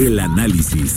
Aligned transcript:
El 0.00 0.18
análisis. 0.18 0.96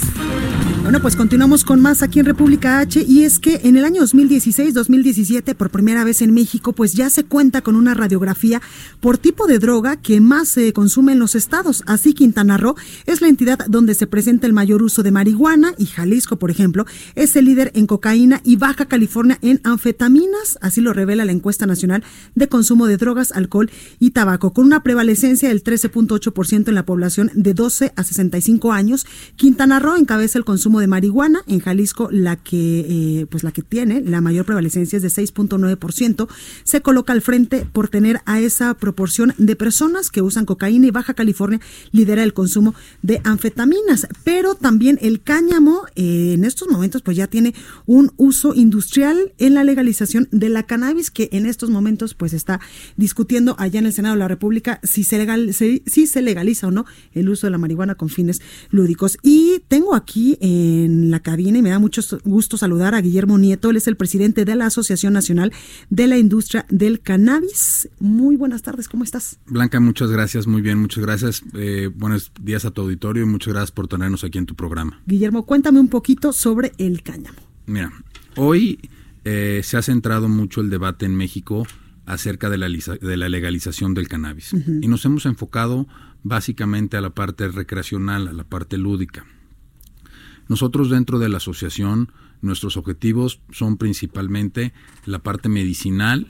Bueno, 0.83 1.01
pues 1.01 1.15
continuamos 1.15 1.63
con 1.63 1.81
más 1.81 2.03
aquí 2.03 2.19
en 2.19 2.25
República 2.25 2.79
H 2.79 3.05
y 3.07 3.23
es 3.23 3.39
que 3.39 3.61
en 3.63 3.77
el 3.77 3.85
año 3.85 4.01
2016-2017, 4.03 5.55
por 5.55 5.69
primera 5.69 6.03
vez 6.03 6.21
en 6.21 6.33
México, 6.33 6.73
pues 6.73 6.93
ya 6.93 7.09
se 7.09 7.23
cuenta 7.23 7.61
con 7.61 7.75
una 7.75 7.93
radiografía 7.93 8.61
por 8.99 9.17
tipo 9.17 9.47
de 9.47 9.59
droga 9.59 9.97
que 9.97 10.19
más 10.19 10.49
se 10.49 10.71
consume 10.71 11.13
en 11.13 11.19
los 11.19 11.35
estados. 11.35 11.83
Así 11.85 12.13
Quintana 12.13 12.57
Roo 12.57 12.75
es 13.05 13.21
la 13.21 13.29
entidad 13.29 13.59
donde 13.67 13.93
se 13.93 14.07
presenta 14.07 14.45
el 14.45 14.53
mayor 14.53 14.83
uso 14.83 15.03
de 15.03 15.11
marihuana 15.11 15.73
y 15.77 15.85
Jalisco, 15.85 16.37
por 16.37 16.51
ejemplo, 16.51 16.85
es 17.15 17.35
el 17.35 17.45
líder 17.45 17.71
en 17.75 17.87
cocaína 17.87 18.41
y 18.43 18.57
Baja 18.57 18.85
California 18.85 19.37
en 19.41 19.61
anfetaminas. 19.63 20.57
Así 20.61 20.81
lo 20.81 20.93
revela 20.93 21.25
la 21.25 21.31
encuesta 21.31 21.65
nacional 21.65 22.03
de 22.35 22.49
consumo 22.49 22.87
de 22.87 22.97
drogas, 22.97 23.31
alcohol 23.31 23.71
y 23.99 24.11
tabaco, 24.11 24.53
con 24.53 24.65
una 24.65 24.83
prevalecencia 24.83 25.49
del 25.49 25.63
13.8% 25.63 26.67
en 26.67 26.75
la 26.75 26.85
población 26.85 27.31
de 27.33 27.53
12 27.53 27.93
a 27.95 28.03
65 28.03 28.71
años. 28.73 28.92
Quintana 29.35 29.79
Roo 29.79 29.95
encabeza 29.95 30.37
el 30.37 30.45
consumo 30.45 30.79
de 30.79 30.87
marihuana. 30.87 31.41
En 31.47 31.59
Jalisco, 31.59 32.09
la 32.11 32.35
que, 32.35 33.21
eh, 33.21 33.25
pues 33.27 33.43
la 33.43 33.51
que 33.51 33.61
tiene 33.61 34.01
la 34.01 34.21
mayor 34.21 34.45
prevalecencia 34.45 34.97
es 34.97 35.03
de 35.03 35.09
6.9%. 35.09 36.27
Se 36.63 36.81
coloca 36.81 37.13
al 37.13 37.21
frente 37.21 37.65
por 37.71 37.89
tener 37.89 38.21
a 38.25 38.39
esa 38.39 38.73
proporción 38.75 39.33
de 39.37 39.55
personas 39.55 40.09
que 40.09 40.21
usan 40.21 40.45
cocaína 40.45 40.87
y 40.87 40.91
Baja 40.91 41.13
California 41.13 41.59
lidera 41.91 42.23
el 42.23 42.33
consumo 42.33 42.75
de 43.01 43.21
anfetaminas. 43.23 44.07
Pero 44.23 44.55
también 44.55 44.97
el 45.01 45.21
cáñamo 45.21 45.83
eh, 45.95 46.33
en 46.33 46.43
estos 46.43 46.69
momentos 46.69 47.01
pues 47.01 47.17
ya 47.17 47.27
tiene 47.27 47.53
un 47.85 48.11
uso 48.17 48.53
industrial 48.55 49.33
en 49.37 49.53
la 49.53 49.63
legalización 49.63 50.27
de 50.31 50.49
la 50.49 50.63
cannabis 50.63 51.11
que 51.11 51.29
en 51.31 51.45
estos 51.45 51.69
momentos 51.69 52.13
pues 52.13 52.33
está 52.33 52.59
discutiendo 52.97 53.55
allá 53.59 53.79
en 53.79 53.85
el 53.85 53.93
Senado 53.93 54.15
de 54.15 54.19
la 54.19 54.27
República 54.27 54.79
si 54.83 55.03
se, 55.03 55.17
legal, 55.17 55.53
si, 55.53 55.81
se 55.85 56.21
legaliza 56.21 56.67
o 56.67 56.71
no 56.71 56.85
el 57.13 57.29
uso 57.29 57.47
de 57.47 57.51
la 57.51 57.57
marihuana 57.57 57.95
con 57.95 58.09
fines 58.09 58.41
lúdicos. 58.83 59.17
Y 59.23 59.61
tengo 59.67 59.95
aquí 59.95 60.37
en 60.41 61.09
la 61.09 61.21
cabina 61.21 61.57
y 61.57 61.61
me 61.61 61.69
da 61.69 61.79
mucho 61.79 62.01
gusto 62.23 62.57
saludar 62.57 62.93
a 62.95 63.01
Guillermo 63.01 63.37
Nieto. 63.37 63.69
Él 63.69 63.77
es 63.77 63.87
el 63.87 63.95
presidente 63.95 64.45
de 64.45 64.55
la 64.55 64.65
Asociación 64.67 65.13
Nacional 65.13 65.53
de 65.89 66.07
la 66.07 66.17
Industria 66.17 66.65
del 66.69 66.99
Cannabis. 66.99 67.89
Muy 67.99 68.35
buenas 68.35 68.61
tardes, 68.61 68.89
¿cómo 68.89 69.03
estás? 69.03 69.39
Blanca, 69.47 69.79
muchas 69.79 70.11
gracias, 70.11 70.47
muy 70.47 70.61
bien, 70.61 70.79
muchas 70.79 71.03
gracias. 71.03 71.43
Eh, 71.53 71.89
buenos 71.95 72.31
días 72.41 72.65
a 72.65 72.71
tu 72.71 72.81
auditorio 72.81 73.23
y 73.23 73.25
muchas 73.25 73.53
gracias 73.53 73.71
por 73.71 73.87
tenernos 73.87 74.23
aquí 74.23 74.37
en 74.37 74.45
tu 74.45 74.55
programa. 74.55 75.01
Guillermo, 75.05 75.45
cuéntame 75.45 75.79
un 75.79 75.87
poquito 75.87 76.33
sobre 76.33 76.73
el 76.77 77.01
cáñamo. 77.03 77.39
Mira, 77.65 77.91
hoy 78.35 78.79
eh, 79.23 79.61
se 79.63 79.77
ha 79.77 79.81
centrado 79.81 80.27
mucho 80.27 80.61
el 80.61 80.69
debate 80.69 81.05
en 81.05 81.15
México 81.15 81.65
acerca 82.05 82.49
de 82.49 82.57
la, 82.57 82.67
de 82.67 83.17
la 83.17 83.29
legalización 83.29 83.93
del 83.93 84.07
cannabis 84.07 84.53
uh 84.53 84.57
-huh. 84.57 84.83
y 84.83 84.87
nos 84.87 85.05
hemos 85.05 85.25
enfocado 85.25 85.87
básicamente 86.23 86.97
a 86.97 87.01
la 87.01 87.11
parte 87.11 87.47
recreacional, 87.47 88.27
a 88.27 88.33
la 88.33 88.43
parte 88.43 88.77
lúdica. 88.77 89.25
Nosotros 90.49 90.89
dentro 90.89 91.19
de 91.19 91.29
la 91.29 91.37
asociación, 91.37 92.11
nuestros 92.41 92.75
objetivos 92.77 93.39
son 93.51 93.77
principalmente 93.77 94.73
la 95.05 95.19
parte 95.19 95.47
medicinal 95.49 96.27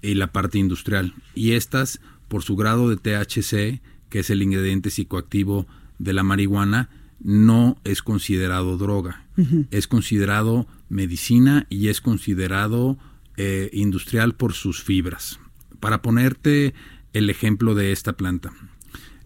y 0.00 0.14
la 0.14 0.32
parte 0.32 0.58
industrial. 0.58 1.14
Y 1.34 1.52
estas, 1.52 2.00
por 2.28 2.42
su 2.42 2.56
grado 2.56 2.88
de 2.88 2.96
THC, 2.96 3.82
que 4.08 4.20
es 4.20 4.30
el 4.30 4.42
ingrediente 4.42 4.90
psicoactivo 4.90 5.66
de 5.98 6.12
la 6.12 6.22
marihuana, 6.22 6.88
no 7.22 7.78
es 7.84 8.02
considerado 8.02 8.78
droga. 8.78 9.26
Uh 9.36 9.42
-huh. 9.42 9.66
Es 9.70 9.86
considerado 9.86 10.66
medicina 10.88 11.66
y 11.68 11.88
es 11.88 12.00
considerado 12.00 12.98
eh, 13.36 13.70
industrial 13.72 14.34
por 14.34 14.52
sus 14.52 14.82
fibras. 14.82 15.40
Para 15.80 16.02
ponerte 16.02 16.74
el 17.12 17.30
ejemplo 17.30 17.74
de 17.74 17.92
esta 17.92 18.14
planta. 18.14 18.52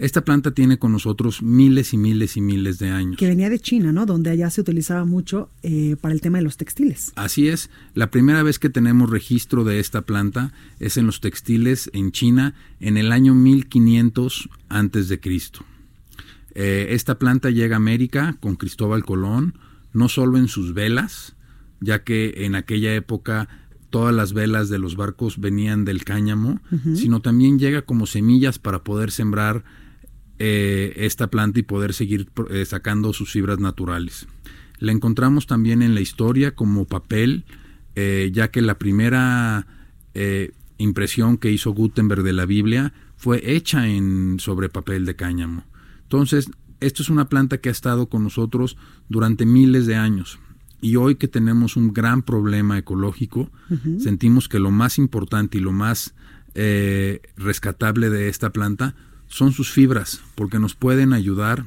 Esta 0.01 0.25
planta 0.25 0.53
tiene 0.53 0.79
con 0.79 0.93
nosotros 0.93 1.43
miles 1.43 1.93
y 1.93 1.99
miles 1.99 2.39
y 2.39 2.41
miles 2.41 2.79
de 2.79 2.89
años. 2.89 3.19
Que 3.19 3.29
venía 3.29 3.51
de 3.51 3.59
China, 3.59 3.93
¿no? 3.93 4.07
Donde 4.07 4.31
allá 4.31 4.49
se 4.49 4.63
utilizaba 4.63 5.05
mucho 5.05 5.51
eh, 5.63 5.95
para 6.01 6.15
el 6.15 6.23
tema 6.23 6.39
de 6.39 6.45
los 6.45 6.57
textiles. 6.57 7.13
Así 7.17 7.49
es. 7.49 7.69
La 7.93 8.11
primera 8.11 8.43
vez 8.43 8.59
que 8.59 8.71
tenemos 8.71 9.11
registro 9.11 9.63
de 9.63 9.79
esta 9.79 10.01
planta 10.01 10.55
es 10.79 10.97
en 10.97 11.05
los 11.05 11.21
textiles 11.21 11.91
en 11.93 12.13
China 12.13 12.55
en 12.81 12.97
el 12.97 13.13
año 13.13 13.35
1500 13.35 14.49
antes 14.71 15.11
de 15.11 15.21
Cristo. 15.21 15.67
Eh, 16.55 16.89
esta 16.91 17.19
planta 17.19 17.51
llega 17.51 17.77
a 17.77 17.79
América 17.79 18.39
con 18.41 18.57
Cristóbal 18.57 19.05
Colón, 19.05 19.59
no 19.93 20.09
solo 20.09 20.39
en 20.39 20.49
sus 20.49 20.73
velas, 20.73 21.37
ya 21.81 22.05
que 22.05 22.47
en 22.47 22.55
aquella 22.55 22.95
época 22.95 23.51
todas 23.91 24.15
las 24.15 24.33
velas 24.33 24.69
de 24.69 24.79
los 24.79 24.97
barcos 24.97 25.39
venían 25.41 25.85
del 25.85 26.05
cáñamo, 26.05 26.61
uh 26.71 26.77
-huh. 26.77 26.97
sino 26.97 27.21
también 27.21 27.59
llega 27.59 27.83
como 27.83 28.07
semillas 28.07 28.59
para 28.59 28.83
poder 28.85 29.11
sembrar 29.11 29.65
eh, 30.39 30.95
esta 30.97 31.27
planta 31.27 31.61
y 31.61 31.63
poder 31.63 31.93
seguir 31.93 32.29
eh, 32.51 32.65
sacando 32.65 33.13
sus 33.13 33.31
fibras 33.31 33.59
naturales. 33.59 34.27
La 34.79 34.93
encontramos 34.93 35.47
también 35.47 35.83
en 35.83 35.95
la 35.95 36.01
historia 36.01 36.55
como 36.55 36.87
papel, 36.87 37.45
eh, 37.95 38.31
ya 38.33 38.51
que 38.51 38.63
la 38.63 38.79
primera 38.79 39.67
eh, 40.15 40.53
impresión 40.79 41.37
que 41.37 41.53
hizo 41.53 41.73
Gutenberg 41.73 42.23
de 42.23 42.33
la 42.33 42.47
Biblia 42.47 42.95
fue 43.17 43.53
hecha 43.55 43.87
en 43.87 44.39
sobre 44.41 44.71
papel 44.71 45.05
de 45.05 45.17
cáñamo. 45.17 45.65
Entonces, 46.05 46.51
esto 46.81 47.03
es 47.03 47.11
una 47.11 47.29
planta 47.29 47.59
que 47.59 47.69
ha 47.69 47.73
estado 47.73 48.09
con 48.09 48.23
nosotros 48.23 48.79
durante 49.11 49.45
miles 49.45 49.87
de 49.87 49.97
años. 49.97 50.39
Y 50.81 50.97
hoy 50.97 51.17
que 51.17 51.29
tenemos 51.29 51.77
un 51.77 51.93
gran 51.93 52.23
problema 52.23 52.79
ecológico, 52.79 53.51
uh 53.69 53.75
-huh. 53.75 54.01
sentimos 54.01 54.49
que 54.49 54.59
lo 54.59 54.71
más 54.71 54.99
importante 54.99 55.59
y 55.59 55.61
lo 55.61 55.73
más 55.73 56.15
eh, 56.55 57.21
rescatable 57.37 58.11
de 58.11 58.29
esta 58.29 58.51
planta 58.51 58.95
son 59.29 59.53
sus 59.53 59.71
fibras, 59.71 60.23
porque 60.35 60.59
nos 60.59 60.75
pueden 60.75 61.13
ayudar 61.13 61.67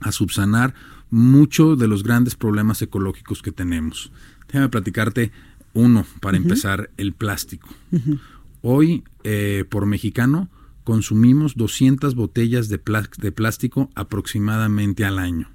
a 0.00 0.12
subsanar 0.12 0.74
mucho 1.10 1.76
de 1.76 1.88
los 1.88 2.02
grandes 2.02 2.34
problemas 2.34 2.80
ecológicos 2.82 3.42
que 3.42 3.52
tenemos. 3.52 4.10
Déjame 4.46 4.68
platicarte 4.68 5.32
uno 5.74 6.06
para 6.20 6.38
uh 6.38 6.40
-huh. 6.40 6.44
empezar, 6.44 6.90
el 6.96 7.12
plástico. 7.12 7.68
Uh 7.92 7.98
-huh. 7.98 8.20
Hoy, 8.62 9.04
eh, 9.24 9.64
por 9.68 9.86
mexicano, 9.86 10.48
consumimos 10.84 11.56
200 11.56 12.14
botellas 12.14 12.68
de, 12.68 12.80
de 13.18 13.32
plástico 13.32 13.90
aproximadamente 13.94 15.04
al 15.04 15.18
año, 15.18 15.50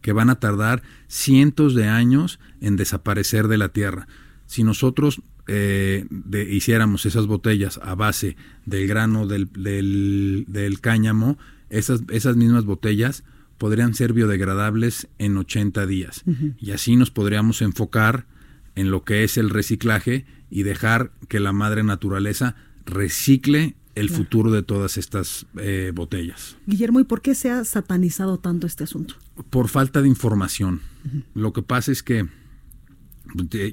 que 0.00 0.12
van 0.12 0.30
a 0.30 0.40
tardar 0.40 0.82
cientos 1.06 1.74
de 1.74 1.86
años 1.86 2.38
en 2.60 2.76
desaparecer 2.76 3.48
de 3.48 3.58
la 3.58 3.70
Tierra. 3.70 4.08
Si 4.46 4.64
nosotros 4.64 5.22
eh, 5.46 6.06
de, 6.10 6.42
hiciéramos 6.42 7.06
esas 7.06 7.26
botellas 7.26 7.80
a 7.82 7.94
base 7.94 8.36
del 8.66 8.86
grano 8.86 9.26
del, 9.26 9.50
del, 9.52 10.44
del 10.46 10.80
cáñamo, 10.80 11.38
esas, 11.70 12.02
esas, 12.10 12.36
mismas 12.36 12.64
botellas 12.64 13.24
podrían 13.56 13.94
ser 13.94 14.12
biodegradables 14.12 15.08
en 15.18 15.36
80 15.36 15.86
días. 15.86 16.22
Uh 16.26 16.32
-huh. 16.32 16.54
Y 16.58 16.72
así 16.72 16.96
nos 16.96 17.10
podríamos 17.10 17.62
enfocar 17.62 18.26
en 18.74 18.90
lo 18.90 19.04
que 19.04 19.24
es 19.24 19.38
el 19.38 19.50
reciclaje 19.50 20.26
y 20.50 20.62
dejar 20.62 21.12
que 21.28 21.40
la 21.40 21.52
madre 21.52 21.82
naturaleza 21.82 22.54
recicle 22.84 23.74
el 23.98 24.10
futuro 24.10 24.50
de 24.50 24.62
todas 24.62 24.96
estas 24.96 25.46
eh, 25.58 25.92
botellas. 25.94 26.56
Guillermo, 26.66 27.00
¿y 27.00 27.04
por 27.04 27.20
qué 27.20 27.34
se 27.34 27.50
ha 27.50 27.64
satanizado 27.64 28.38
tanto 28.38 28.66
este 28.66 28.84
asunto? 28.84 29.14
Por 29.50 29.68
falta 29.68 30.02
de 30.02 30.08
información. 30.08 30.80
Uh 31.04 31.08
-huh. 31.08 31.22
Lo 31.34 31.52
que 31.52 31.62
pasa 31.62 31.92
es 31.92 32.02
que 32.02 32.26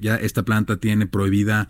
ya 0.02 0.16
esta 0.18 0.44
planta 0.44 0.78
tiene 0.78 1.08
prohibida 1.08 1.70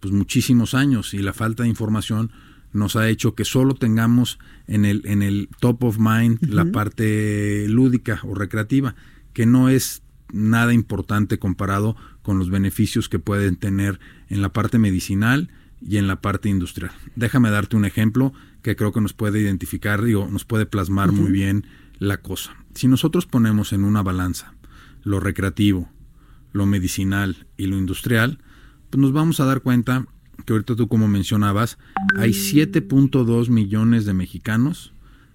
pues 0.00 0.12
muchísimos 0.12 0.74
años 0.74 1.14
y 1.14 1.18
la 1.18 1.32
falta 1.32 1.62
de 1.62 1.70
información 1.70 2.30
nos 2.72 2.96
ha 2.96 3.08
hecho 3.08 3.34
que 3.34 3.44
solo 3.44 3.74
tengamos 3.74 4.38
en 4.66 4.84
el, 4.84 5.02
en 5.04 5.22
el 5.22 5.48
top 5.60 5.84
of 5.84 5.98
mind 5.98 6.38
uh 6.42 6.46
-huh. 6.46 6.54
la 6.54 6.64
parte 6.66 7.66
lúdica 7.68 8.20
o 8.24 8.34
recreativa, 8.34 8.94
que 9.32 9.46
no 9.46 9.68
es 9.68 10.02
nada 10.32 10.72
importante 10.72 11.38
comparado 11.38 11.96
con 12.22 12.38
los 12.38 12.50
beneficios 12.50 13.08
que 13.08 13.18
pueden 13.18 13.56
tener 13.56 14.00
en 14.28 14.42
la 14.42 14.52
parte 14.52 14.78
medicinal 14.78 15.48
y 15.80 15.98
en 15.98 16.06
la 16.06 16.20
parte 16.20 16.48
industrial. 16.48 16.92
Déjame 17.16 17.50
darte 17.50 17.76
un 17.76 17.84
ejemplo 17.84 18.32
que 18.62 18.76
creo 18.76 18.92
que 18.92 19.00
nos 19.00 19.12
puede 19.12 19.40
identificar, 19.40 20.02
digo, 20.02 20.28
nos 20.30 20.44
puede 20.44 20.66
plasmar 20.66 21.10
uh 21.10 21.12
-huh. 21.12 21.20
muy 21.20 21.32
bien 21.32 21.66
la 21.98 22.18
cosa. 22.18 22.56
Si 22.74 22.88
nosotros 22.88 23.26
ponemos 23.26 23.72
en 23.72 23.84
una 23.84 24.02
balanza 24.02 24.54
lo 25.02 25.20
recreativo, 25.20 25.88
lo 26.52 26.66
medicinal 26.66 27.46
y 27.56 27.66
lo 27.66 27.76
industrial, 27.76 28.38
pues 28.90 29.00
nos 29.00 29.12
vamos 29.12 29.40
a 29.40 29.44
dar 29.44 29.60
cuenta 29.60 30.06
que 30.44 30.52
ahorita 30.52 30.76
tú 30.76 30.88
como 30.88 31.08
mencionabas, 31.08 31.78
hay 32.16 32.30
7.2 32.30 33.48
millones 33.48 34.04
de 34.04 34.14
mexicanos 34.14 34.92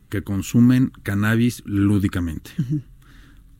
que 0.09 0.23
consumen 0.23 0.91
cannabis 1.03 1.63
lúdicamente. 1.65 2.51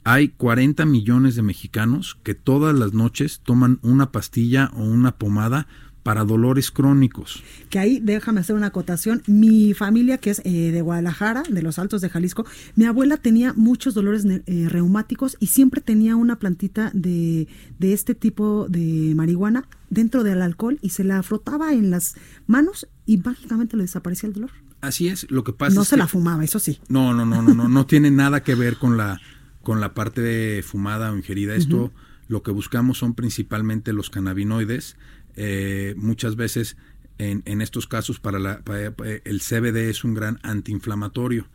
Hay 0.04 0.30
40 0.30 0.86
millones 0.86 1.36
de 1.36 1.44
mexicanos 1.44 2.18
que 2.24 2.34
todas 2.34 2.78
las 2.78 2.94
noches 2.94 3.42
toman 3.44 3.80
una 3.84 4.12
pastilla 4.12 4.72
o 4.74 4.84
una 4.84 5.18
pomada 5.18 5.68
para 6.04 6.24
dolores 6.24 6.72
crónicos. 6.72 7.44
Que 7.70 7.78
ahí 7.80 8.00
déjame 8.02 8.40
hacer 8.40 8.56
una 8.56 8.68
acotación. 8.68 9.22
Mi 9.28 9.74
familia, 9.74 10.18
que 10.18 10.30
es 10.32 10.42
eh, 10.46 10.72
de 10.72 10.82
Guadalajara, 10.82 11.44
de 11.50 11.62
los 11.62 11.78
Altos 11.80 12.02
de 12.02 12.10
Jalisco, 12.10 12.46
mi 12.76 12.86
abuela 12.86 13.18
tenía 13.18 13.54
muchos 13.54 13.94
dolores 13.94 14.26
eh, 14.26 14.68
reumáticos 14.70 15.38
y 15.40 15.48
siempre 15.48 15.82
tenía 15.82 16.16
una 16.16 16.38
plantita 16.40 16.92
de, 16.94 17.48
de 17.80 17.94
este 17.94 18.16
tipo 18.16 18.68
de 18.70 19.14
marihuana 19.16 19.68
dentro 19.90 20.24
del 20.24 20.42
alcohol 20.42 20.80
y 20.82 20.90
se 20.90 21.04
la 21.04 21.22
frotaba 21.24 21.74
en 21.74 21.92
las 21.92 22.16
manos 22.48 22.88
y 23.06 23.18
mágicamente 23.18 23.76
le 23.78 23.84
desaparecía 23.84 24.28
el 24.28 24.34
dolor. 24.34 24.52
Así 24.82 25.10
es, 25.10 25.30
lo 25.30 25.44
que 25.44 25.52
pasa 25.52 25.76
no 25.76 25.82
es 25.82 25.90
se 25.90 25.96
que- 25.96 26.00
la 26.00 26.08
fumaba, 26.08 26.44
eso 26.44 26.60
sí. 26.60 26.80
No, 26.88 27.14
no, 27.14 27.26
no, 27.26 27.42
no, 27.42 27.54
no, 27.54 27.68
no 27.68 27.86
tiene 27.86 28.10
nada 28.12 28.42
que 28.44 28.56
ver 28.56 28.78
con 28.78 28.96
la 28.98 29.20
con 29.62 29.82
la 29.82 29.94
parte 29.94 30.22
de 30.22 30.64
fumada 30.64 31.12
o 31.12 31.18
ingerida. 31.18 31.54
Esto 31.56 31.92
lo 32.30 32.44
que 32.44 32.52
buscamos 32.52 32.98
son 32.98 33.14
principalmente 33.14 33.92
los 33.92 34.10
cannabinoides. 34.10 34.96
Eh, 35.36 35.94
muchas 35.98 36.36
veces 36.36 36.78
en, 37.18 37.44
en 37.46 37.62
estos 37.62 37.88
casos 37.88 38.20
para, 38.20 38.40
la, 38.40 38.60
para- 38.62 38.88
el 39.24 39.42
CBD 39.42 39.90
es 39.90 40.04
un 40.04 40.14
gran 40.14 40.40
antiinflamatorio 40.44 41.48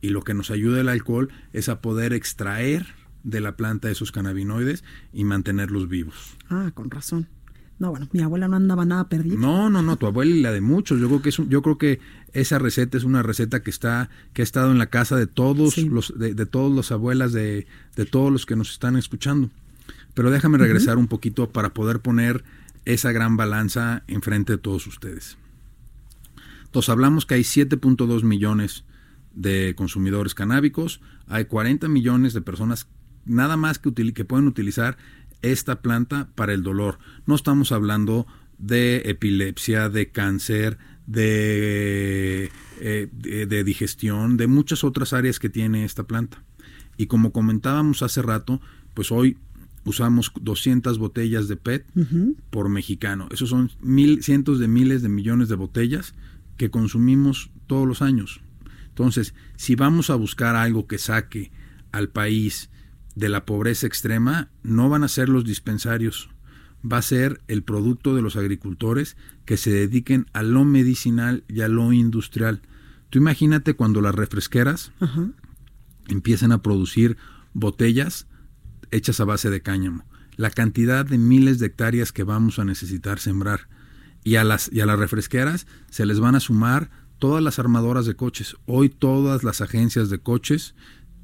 y 0.00 0.08
lo 0.10 0.22
que 0.22 0.34
nos 0.34 0.50
ayuda 0.50 0.80
el 0.80 0.88
alcohol 0.88 1.28
es 1.52 1.68
a 1.68 1.80
poder 1.80 2.12
extraer 2.12 2.86
de 3.24 3.40
la 3.40 3.56
planta 3.56 3.90
esos 3.90 4.10
cannabinoides 4.10 4.82
y 5.12 5.24
mantenerlos 5.24 5.88
vivos. 5.88 6.36
Ah, 6.50 6.72
con 6.74 6.90
razón. 6.90 7.28
No, 7.78 7.90
bueno, 7.90 8.08
mi 8.12 8.20
abuela 8.22 8.46
no 8.48 8.56
andaba 8.56 8.84
nada 8.84 9.08
perdida. 9.08 9.36
No, 9.38 9.68
no, 9.70 9.82
no, 9.82 9.96
tu 9.96 10.06
abuela 10.06 10.34
y 10.34 10.40
la 10.40 10.52
de 10.52 10.60
muchos. 10.60 11.00
Yo 11.00 11.08
creo 11.08 11.22
que 11.22 11.28
es 11.30 11.38
un- 11.38 11.48
yo 11.48 11.62
creo 11.62 11.78
que 11.78 12.00
esa 12.32 12.58
receta 12.58 12.96
es 12.96 13.02
una 13.04 13.22
receta 13.22 13.62
que 13.62 13.70
está 13.70 14.08
que 14.34 14.42
ha 14.42 14.44
estado 14.44 14.70
en 14.70 14.78
la 14.78 14.86
casa 14.86 15.16
de 15.16 15.26
todos 15.26 15.74
Sí. 15.74 15.88
los 15.88 16.16
de, 16.18 16.34
de 16.34 16.46
todos 16.46 16.70
los 16.72 16.92
abuelas 16.92 17.32
de, 17.32 17.66
de 17.96 18.04
todos 18.04 18.30
los 18.30 18.46
que 18.46 18.54
nos 18.56 18.70
están 18.72 18.96
escuchando. 18.96 19.50
Pero 20.14 20.30
déjame 20.30 20.58
regresar 20.58 20.96
un 20.98 21.08
poquito 21.08 21.50
para 21.50 21.72
poder 21.74 22.00
poner 22.00 22.44
esa 22.84 23.12
gran 23.12 23.36
balanza 23.36 24.04
enfrente 24.06 24.54
de 24.54 24.58
todos 24.58 24.86
ustedes. 24.86 25.38
Entonces 26.64 26.88
hablamos 26.88 27.26
que 27.26 27.34
hay 27.34 27.42
7.2 27.42 28.22
millones 28.22 28.84
de 29.34 29.74
consumidores 29.76 30.34
canábicos, 30.34 31.00
hay 31.26 31.44
40 31.44 31.88
millones 31.88 32.32
de 32.32 32.40
personas 32.40 32.88
nada 33.24 33.56
más 33.56 33.78
que, 33.78 33.92
que 33.92 34.24
pueden 34.24 34.46
utilizar 34.46 34.96
esta 35.42 35.82
planta 35.82 36.30
para 36.34 36.52
el 36.52 36.62
dolor. 36.62 36.98
No 37.26 37.34
estamos 37.34 37.72
hablando 37.72 38.26
de 38.58 39.02
epilepsia, 39.06 39.88
de 39.88 40.10
cáncer, 40.10 40.78
eh, 41.14 42.48
de, 42.80 43.46
de 43.46 43.64
digestión, 43.64 44.36
de 44.36 44.46
muchas 44.46 44.84
otras 44.84 45.12
áreas 45.12 45.38
que 45.38 45.48
tiene 45.48 45.84
esta 45.84 46.04
planta. 46.04 46.42
Y 46.96 47.06
como 47.06 47.32
comentábamos 47.32 48.02
hace 48.02 48.22
rato, 48.22 48.60
pues 48.94 49.10
hoy 49.10 49.38
usamos 49.84 50.32
200 50.40 50.98
botellas 50.98 51.48
de 51.48 51.56
PET 51.56 51.86
por 52.50 52.68
mexicano. 52.68 53.28
Esos 53.30 53.50
son 53.50 53.70
mil, 53.80 54.22
cientos 54.22 54.58
de 54.58 54.68
miles 54.68 55.02
de 55.02 55.08
millones 55.08 55.48
de 55.48 55.56
botellas 55.56 56.14
que 56.56 56.70
consumimos 56.70 57.50
todos 57.66 57.86
los 57.86 58.02
años. 58.02 58.40
Entonces, 58.88 59.34
si 59.56 59.74
vamos 59.74 60.10
a 60.10 60.14
buscar 60.14 60.54
algo 60.54 60.86
que 60.86 60.98
saque 60.98 61.50
al 61.92 62.08
país 62.08 62.70
de 63.14 63.28
la 63.28 63.44
pobreza 63.44 63.86
extrema, 63.86 64.50
no 64.62 64.88
van 64.88 65.04
a 65.04 65.08
ser 65.08 65.28
los 65.28 65.44
dispensarios, 65.44 66.30
va 66.90 66.98
a 66.98 67.02
ser 67.02 67.40
el 67.48 67.62
producto 67.62 68.14
de 68.14 68.22
los 68.22 68.36
agricultores 68.36 69.16
que 69.44 69.56
se 69.56 69.70
dediquen 69.70 70.26
a 70.32 70.42
lo 70.42 70.64
medicinal 70.64 71.44
y 71.48 71.60
a 71.60 71.68
lo 71.68 71.92
industrial. 71.92 72.62
Tú 73.10 73.18
imagínate 73.18 73.74
cuando 73.74 74.00
las 74.00 74.14
refresqueras 74.14 74.92
Ajá. 75.00 75.30
empiezan 76.08 76.52
a 76.52 76.62
producir 76.62 77.16
botellas 77.52 78.26
hechas 78.92 79.18
a 79.20 79.24
base 79.24 79.50
de 79.50 79.60
cáñamo. 79.60 80.04
La 80.36 80.50
cantidad 80.50 81.04
de 81.04 81.18
miles 81.18 81.58
de 81.58 81.66
hectáreas 81.66 82.12
que 82.12 82.22
vamos 82.22 82.58
a 82.58 82.64
necesitar 82.64 83.18
sembrar. 83.18 83.68
Y 84.24 84.36
a 84.36 84.44
las, 84.44 84.70
y 84.72 84.80
a 84.80 84.86
las 84.86 84.98
refresqueras 84.98 85.66
se 85.90 86.06
les 86.06 86.20
van 86.20 86.36
a 86.36 86.40
sumar 86.40 86.90
todas 87.18 87.42
las 87.42 87.58
armadoras 87.58 88.06
de 88.06 88.14
coches. 88.14 88.56
Hoy 88.66 88.88
todas 88.88 89.42
las 89.42 89.60
agencias 89.60 90.10
de 90.10 90.18
coches 90.18 90.74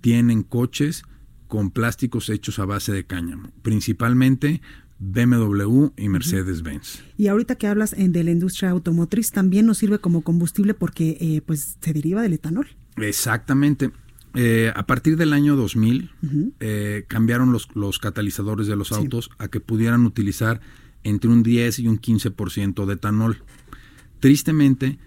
tienen 0.00 0.42
coches 0.42 1.04
con 1.46 1.70
plásticos 1.70 2.28
hechos 2.28 2.58
a 2.58 2.64
base 2.64 2.92
de 2.92 3.04
cáñamo. 3.04 3.50
Principalmente 3.62 4.60
BMW 4.98 5.88
y 5.96 6.08
Mercedes-Benz. 6.08 7.02
Y 7.16 7.28
ahorita 7.28 7.54
que 7.54 7.66
hablas 7.66 7.92
eh, 7.92 8.08
de 8.08 8.24
la 8.24 8.30
industria 8.30 8.70
automotriz, 8.70 9.30
también 9.30 9.66
nos 9.66 9.78
sirve 9.78 9.98
como 9.98 10.22
combustible 10.22 10.74
porque 10.74 11.16
eh, 11.20 11.40
pues 11.44 11.78
se 11.80 11.92
deriva 11.92 12.22
del 12.22 12.34
etanol. 12.34 12.68
Exactamente. 12.96 13.90
Eh, 14.34 14.72
a 14.74 14.86
partir 14.86 15.16
del 15.16 15.32
año 15.32 15.56
2000 15.56 16.10
eh, 16.60 17.04
cambiaron 17.08 17.52
los, 17.52 17.68
los 17.74 17.98
catalizadores 17.98 18.66
de 18.66 18.76
los 18.76 18.92
autos 18.92 19.30
a 19.38 19.48
que 19.48 19.60
pudieran 19.60 20.04
utilizar 20.04 20.60
entre 21.02 21.30
un 21.30 21.42
10 21.42 21.78
y 21.80 21.88
un 21.88 22.00
15% 22.00 22.86
de 22.86 22.94
etanol. 22.94 23.42
Tristemente, 24.20 24.98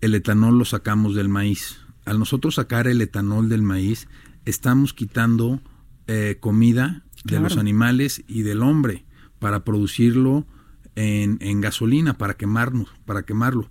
el 0.00 0.14
etanol 0.14 0.58
lo 0.58 0.64
sacamos 0.64 1.14
del 1.14 1.28
maíz. 1.28 1.78
Al 2.04 2.18
nosotros 2.18 2.54
sacar 2.54 2.86
el 2.86 3.00
etanol 3.00 3.48
del 3.48 3.62
maíz, 3.62 4.08
estamos 4.44 4.94
quitando 4.94 5.60
eh, 6.06 6.36
comida 6.40 7.04
de 7.24 7.40
los 7.40 7.56
animales 7.56 8.22
y 8.28 8.42
del 8.42 8.62
hombre 8.62 9.04
para 9.38 9.64
producirlo 9.64 10.46
en, 10.94 11.38
en 11.40 11.60
gasolina, 11.60 12.16
para 12.16 12.34
quemarnos, 12.34 12.88
para 13.04 13.24
quemarlo. 13.24 13.70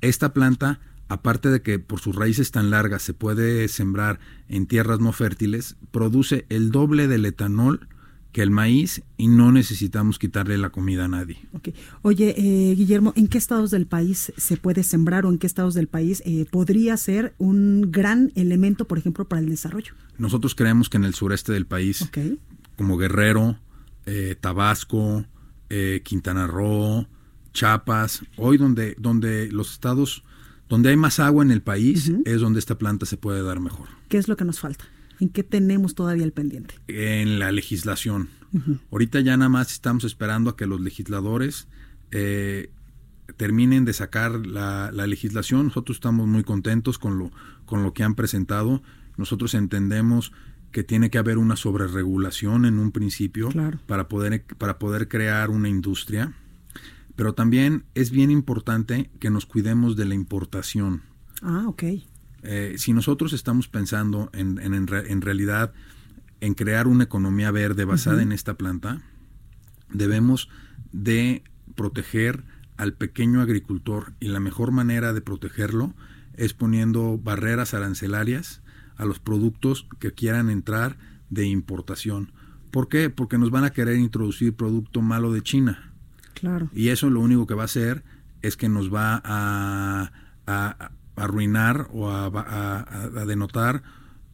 Esta 0.00 0.32
planta, 0.32 0.80
aparte 1.08 1.50
de 1.50 1.62
que 1.62 1.78
por 1.78 2.00
sus 2.00 2.14
raíces 2.16 2.50
tan 2.50 2.70
largas 2.70 3.02
se 3.02 3.14
puede 3.14 3.68
sembrar 3.68 4.18
en 4.48 4.66
tierras 4.66 5.00
no 5.00 5.12
fértiles, 5.12 5.76
produce 5.90 6.46
el 6.48 6.70
doble 6.70 7.08
del 7.08 7.24
etanol 7.24 7.88
que 8.32 8.42
el 8.42 8.50
maíz 8.50 9.02
y 9.16 9.28
no 9.28 9.50
necesitamos 9.50 10.18
quitarle 10.18 10.58
la 10.58 10.68
comida 10.68 11.06
a 11.06 11.08
nadie. 11.08 11.38
Ok. 11.54 11.70
Oye, 12.02 12.34
eh, 12.36 12.74
Guillermo, 12.74 13.14
¿en 13.16 13.28
qué 13.28 13.38
estados 13.38 13.70
del 13.70 13.86
país 13.86 14.30
se 14.36 14.58
puede 14.58 14.82
sembrar 14.82 15.24
o 15.24 15.30
en 15.30 15.38
qué 15.38 15.46
estados 15.46 15.72
del 15.72 15.86
país 15.86 16.22
eh, 16.26 16.44
podría 16.50 16.98
ser 16.98 17.34
un 17.38 17.90
gran 17.90 18.32
elemento, 18.34 18.86
por 18.86 18.98
ejemplo, 18.98 19.26
para 19.26 19.40
el 19.40 19.48
desarrollo? 19.48 19.94
Nosotros 20.18 20.54
creemos 20.54 20.90
que 20.90 20.98
en 20.98 21.04
el 21.04 21.14
sureste 21.14 21.52
del 21.52 21.66
país, 21.66 22.10
como 22.76 22.98
Guerrero, 22.98 23.58
eh, 24.04 24.36
Tabasco, 24.38 25.24
eh, 25.68 26.00
Quintana 26.04 26.46
Roo, 26.46 27.08
Chiapas, 27.52 28.22
hoy 28.36 28.56
donde, 28.56 28.94
donde 28.98 29.50
los 29.50 29.72
estados, 29.72 30.22
donde 30.68 30.90
hay 30.90 30.96
más 30.96 31.20
agua 31.20 31.44
en 31.44 31.50
el 31.50 31.62
país, 31.62 32.12
es 32.24 32.40
donde 32.40 32.58
esta 32.58 32.76
planta 32.78 33.06
se 33.06 33.16
puede 33.16 33.42
dar 33.42 33.60
mejor. 33.60 33.88
¿Qué 34.08 34.18
es 34.18 34.28
lo 34.28 34.36
que 34.36 34.44
nos 34.44 34.58
falta? 34.60 34.84
¿En 35.20 35.28
qué 35.30 35.42
tenemos 35.42 35.94
todavía 35.94 36.24
el 36.24 36.32
pendiente? 36.32 36.74
En 36.88 37.38
la 37.38 37.52
legislación. 37.52 38.28
Ahorita 38.90 39.20
ya 39.20 39.36
nada 39.36 39.48
más 39.48 39.72
estamos 39.72 40.04
esperando 40.04 40.50
a 40.50 40.56
que 40.56 40.66
los 40.66 40.80
legisladores 40.80 41.68
eh, 42.10 42.70
terminen 43.36 43.84
de 43.84 43.92
sacar 43.92 44.46
la, 44.46 44.90
la 44.92 45.06
legislación. 45.06 45.66
Nosotros 45.66 45.96
estamos 45.96 46.26
muy 46.26 46.42
contentos 46.44 46.98
con 46.98 47.18
lo, 47.18 47.30
con 47.64 47.82
lo 47.82 47.92
que 47.92 48.02
han 48.02 48.14
presentado. 48.14 48.82
Nosotros 49.16 49.54
entendemos 49.54 50.32
que 50.72 50.84
tiene 50.84 51.10
que 51.10 51.18
haber 51.18 51.38
una 51.38 51.56
sobreregulación 51.56 52.64
en 52.66 52.78
un 52.78 52.92
principio 52.92 53.48
Claro. 53.48 53.78
para, 53.86 54.08
poder, 54.08 54.44
para 54.58 54.78
poder 54.78 55.08
crear 55.08 55.50
una 55.50 55.68
industria. 55.68 56.34
Pero 57.16 57.32
también 57.34 57.84
es 57.94 58.10
bien 58.10 58.30
importante 58.30 59.10
que 59.20 59.30
nos 59.30 59.46
cuidemos 59.46 59.96
de 59.96 60.04
la 60.04 60.14
importación. 60.14 61.02
Ah, 61.42 61.64
ok. 61.66 61.82
Eh, 62.42 62.74
si 62.76 62.92
nosotros 62.92 63.32
estamos 63.32 63.68
pensando 63.68 64.30
en, 64.32 64.58
en, 64.60 64.74
en 64.74 64.86
re- 64.86 65.10
en 65.10 65.20
realidad 65.22 65.72
en 66.40 66.54
crear 66.54 66.86
una 66.86 67.04
economía 67.04 67.50
verde 67.50 67.84
basada 67.84 68.22
en 68.22 68.30
esta 68.32 68.54
planta, 68.54 69.00
debemos 69.90 70.48
de 70.92 71.42
proteger 71.74 72.44
al 72.76 72.92
pequeño 72.92 73.40
agricultor 73.40 74.12
y 74.20 74.28
la 74.28 74.40
mejor 74.40 74.70
manera 74.70 75.12
de 75.14 75.22
protegerlo 75.22 75.94
es 76.34 76.52
poniendo 76.52 77.18
barreras 77.18 77.72
arancelarias 77.72 78.60
a 78.96 79.06
los 79.06 79.18
productos 79.18 79.86
que 79.98 80.12
quieran 80.12 80.50
entrar 80.50 80.98
de 81.30 81.46
importación. 81.46 82.32
¿Por 82.70 82.88
qué? 82.88 83.08
Porque 83.08 83.38
nos 83.38 83.50
van 83.50 83.64
a 83.64 83.70
querer 83.72 83.96
introducir 83.96 84.54
producto 84.54 85.00
malo 85.00 85.32
de 85.32 85.42
China. 85.42 85.92
Claro. 86.38 86.68
Y 86.72 86.88
eso 86.88 87.10
lo 87.10 87.20
único 87.20 87.46
que 87.46 87.54
va 87.54 87.62
a 87.62 87.66
hacer 87.66 88.04
es 88.42 88.56
que 88.56 88.68
nos 88.68 88.92
va 88.92 89.20
a, 89.24 90.12
a- 90.46 90.76
a 90.86 90.90
arruinar 91.16 91.88
o 91.92 92.10
a, 92.10 93.24
denotar 93.26 93.82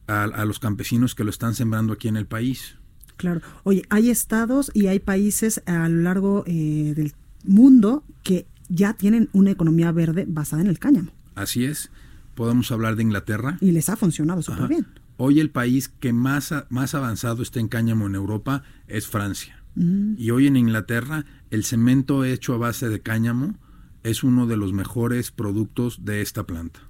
a, 0.09 0.45
los 0.45 0.59
campesinos 0.59 1.15
que 1.15 1.25
lo 1.25 1.31
están 1.31 1.55
sembrando 1.55 1.93
aquí 1.93 2.09
en 2.09 2.17
el 2.17 2.27
país. 2.27 2.77
Claro. 3.17 3.41
Oye, 3.63 3.85
hay 3.89 4.11
estados 4.11 4.71
y 4.75 4.89
hay 4.89 4.99
países 4.99 5.63
a 5.67 5.89
lo 5.89 6.03
largo 6.03 6.43
eh, 6.47 6.93
del 6.97 7.13
mundo 7.45 8.03
que 8.25 8.47
ya 8.69 8.95
tienen 8.95 9.29
una 9.33 9.51
economía 9.53 9.93
verde 9.93 10.25
basada 10.29 10.63
en 10.63 10.69
el 10.69 10.79
cáñamo 10.79 11.11
Así 11.35 11.65
es. 11.65 11.91
Podemos 12.35 12.73
hablar 12.73 12.97
de 12.97 13.03
Inglaterra. 13.05 13.59
y 13.61 13.71
les 13.71 13.89
ha 13.89 13.97
funcionado 13.97 14.43
súper 14.43 14.67
bien. 14.69 14.87
Hoy 15.19 15.39
el 15.41 15.51
país 15.51 15.89
que 15.89 16.13
más, 16.13 16.53
más 16.69 16.95
avanzado 16.95 17.43
está 17.43 17.61
en 17.61 17.69
cáñamo 17.69 18.07
en 18.07 18.15
Europa 18.17 18.65
es 18.89 19.07
Francia. 19.07 19.62
Mm. 19.75 20.15
Y 20.19 20.31
hoy 20.31 20.47
en 20.47 20.57
Inglaterra 20.57 21.25
el 21.51 21.65
cemento 21.65 22.25
hecho 22.25 22.55
a 22.55 22.59
base 22.59 22.89
de 22.89 23.01
cáñamo 23.01 23.59
es 24.03 24.25
uno 24.25 24.47
de 24.47 24.57
los 24.57 24.73
mejores 24.73 25.31
productos 25.31 26.05
de 26.05 26.23
esta 26.23 26.47
planta. 26.47 26.81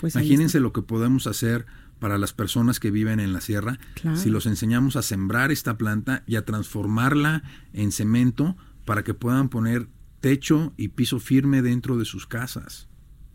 Pues 0.00 0.14
Imagínense 0.14 0.60
lo 0.60 0.72
que 0.72 0.82
podemos 0.82 1.26
hacer 1.26 1.66
para 1.98 2.18
las 2.18 2.32
personas 2.32 2.78
que 2.78 2.90
viven 2.90 3.18
en 3.18 3.32
la 3.32 3.40
sierra 3.40 3.78
Claro. 3.94 4.16
si 4.16 4.30
los 4.30 4.46
enseñamos 4.46 4.94
a 4.96 5.02
sembrar 5.02 5.50
esta 5.50 5.76
planta 5.76 6.22
y 6.26 6.36
a 6.36 6.44
transformarla 6.44 7.42
en 7.72 7.90
cemento 7.90 8.56
para 8.84 9.02
que 9.02 9.14
puedan 9.14 9.48
poner 9.48 9.88
techo 10.20 10.72
y 10.76 10.88
piso 10.88 11.18
firme 11.18 11.62
dentro 11.62 11.96
de 11.96 12.04
sus 12.04 12.26
casas. 12.26 12.88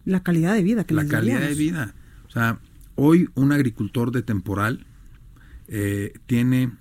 La 0.06 0.24
calidad 0.24 0.54
de 0.54 0.64
vida 0.64 0.86
que 0.86 0.94
La 0.94 1.04
les 1.04 1.12
calidad 1.12 1.42
de 1.42 1.56
vida. 1.56 1.96
O 2.28 2.32
sea, 2.32 2.60
hoy 2.96 3.30
un 3.36 3.52
agricultor 3.52 4.12
de 4.12 4.22
temporal 4.22 4.86
eh, 5.68 6.14
tiene 6.26 6.72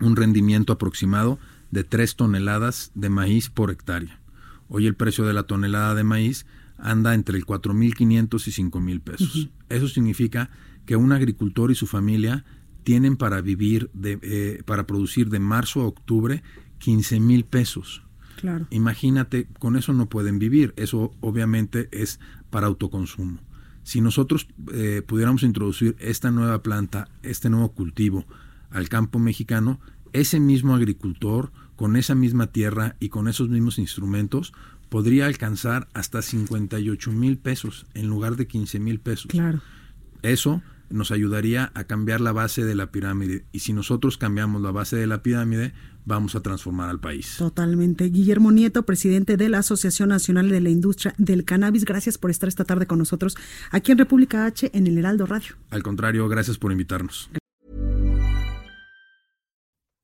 un 0.00 0.16
rendimiento 0.16 0.72
aproximado 0.72 1.38
de 1.70 1.84
3 1.84 2.16
toneladas 2.16 2.90
de 2.94 3.10
maíz 3.10 3.48
por 3.50 3.70
hectárea. 3.70 4.20
Hoy 4.68 4.86
el 4.86 4.94
precio 4.94 5.24
de 5.24 5.34
la 5.34 5.44
tonelada 5.44 5.94
de 5.94 6.04
maíz 6.04 6.46
anda 6.78 7.14
entre 7.14 7.36
el 7.36 7.44
4.500 7.44 8.46
y 8.46 8.70
5.000 8.70 9.00
pesos. 9.00 9.48
Eso 9.68 9.88
significa 9.88 10.50
que 10.86 10.96
un 10.96 11.12
agricultor 11.12 11.70
y 11.70 11.74
su 11.74 11.86
familia 11.86 12.44
tienen 12.84 13.16
para 13.16 13.40
vivir, 13.40 13.90
de, 13.92 14.18
eh, 14.22 14.62
para 14.64 14.86
producir 14.86 15.28
de 15.28 15.38
marzo 15.38 15.82
a 15.82 15.86
octubre 15.86 16.42
15.000 16.80 17.44
pesos. 17.44 18.02
Claro. 18.36 18.66
Imagínate, 18.70 19.46
con 19.58 19.76
eso 19.76 19.92
no 19.92 20.08
pueden 20.08 20.38
vivir. 20.38 20.72
Eso 20.76 21.12
obviamente 21.20 21.88
es 21.92 22.20
para 22.48 22.66
autoconsumo. 22.66 23.38
Si 23.82 24.00
nosotros 24.00 24.48
eh, 24.72 25.02
pudiéramos 25.06 25.42
introducir 25.42 25.96
esta 25.98 26.30
nueva 26.30 26.62
planta, 26.62 27.08
este 27.22 27.50
nuevo 27.50 27.72
cultivo 27.72 28.24
al 28.70 28.88
campo 28.88 29.18
mexicano, 29.18 29.80
ese 30.12 30.40
mismo 30.40 30.74
agricultor, 30.74 31.52
con 31.76 31.96
esa 31.96 32.14
misma 32.14 32.48
tierra 32.48 32.96
y 33.00 33.08
con 33.08 33.28
esos 33.28 33.48
mismos 33.48 33.78
instrumentos, 33.78 34.52
podría 34.88 35.26
alcanzar 35.26 35.88
hasta 35.94 36.20
58 36.20 37.12
mil 37.12 37.38
pesos 37.38 37.86
en 37.94 38.08
lugar 38.08 38.36
de 38.36 38.46
15 38.46 38.80
mil 38.80 39.00
pesos. 39.00 39.30
Claro. 39.30 39.60
Eso 40.22 40.62
nos 40.90 41.12
ayudaría 41.12 41.70
a 41.74 41.84
cambiar 41.84 42.20
la 42.20 42.32
base 42.32 42.64
de 42.64 42.74
la 42.74 42.90
pirámide. 42.90 43.44
Y 43.52 43.60
si 43.60 43.72
nosotros 43.72 44.18
cambiamos 44.18 44.60
la 44.60 44.72
base 44.72 44.96
de 44.96 45.06
la 45.06 45.22
pirámide, 45.22 45.72
vamos 46.04 46.34
a 46.34 46.40
transformar 46.40 46.90
al 46.90 47.00
país. 47.00 47.36
Totalmente. 47.38 48.10
Guillermo 48.10 48.50
Nieto, 48.50 48.84
presidente 48.84 49.36
de 49.36 49.48
la 49.48 49.58
Asociación 49.58 50.08
Nacional 50.08 50.48
de 50.48 50.60
la 50.60 50.70
Industria 50.70 51.14
del 51.16 51.44
Cannabis, 51.44 51.84
gracias 51.84 52.18
por 52.18 52.30
estar 52.30 52.48
esta 52.48 52.64
tarde 52.64 52.86
con 52.86 52.98
nosotros 52.98 53.36
aquí 53.70 53.92
en 53.92 53.98
República 53.98 54.44
H 54.44 54.70
en 54.74 54.86
el 54.86 54.98
Heraldo 54.98 55.26
Radio. 55.26 55.54
Al 55.70 55.82
contrario, 55.82 56.28
gracias 56.28 56.58
por 56.58 56.72
invitarnos. 56.72 57.30